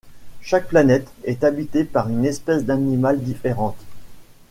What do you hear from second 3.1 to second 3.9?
différente.